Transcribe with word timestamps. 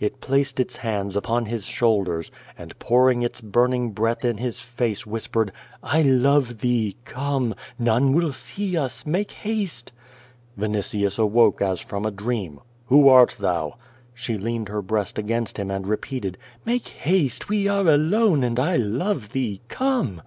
It 0.00 0.22
placed 0.22 0.58
its 0.60 0.78
hands 0.78 1.14
upon 1.14 1.44
his 1.44 1.62
shoulders, 1.66 2.30
and 2.56 2.78
pouring 2.78 3.20
its 3.20 3.42
burning 3.42 3.90
breath 3.90 4.24
in 4.24 4.38
his 4.38 4.58
face 4.58 5.06
whis 5.06 5.28
pered: 5.28 5.50
"I 5.82 6.00
love 6.00 6.60
thee. 6.60 6.96
Come! 7.04 7.54
None 7.78 8.14
will 8.14 8.32
see 8.32 8.78
us. 8.78 9.02
]!ilake 9.04 9.32
haste." 9.32 9.92
246 10.56 10.56
Q^ 10.56 10.60
0 10.60 10.70
VADTS. 10.70 10.72
Alnitius 10.72 11.18
awoke 11.18 11.60
as 11.60 11.80
from 11.82 12.06
a 12.06 12.10
dream. 12.10 12.60
"Who 12.86 13.08
art 13.10 13.36
thou?'' 13.38 13.76
She 14.14 14.38
loaned 14.38 14.70
her 14.70 14.80
breast 14.80 15.18
against 15.18 15.58
him 15.58 15.70
and 15.70 15.86
repeated: 15.86 16.38
"Make 16.64 16.88
haste! 16.88 17.50
We 17.50 17.68
are 17.68 17.86
alone, 17.86 18.42
and 18.42 18.58
I 18.58 18.76
love 18.76 19.32
thee. 19.32 19.60
Come!' 19.68 20.22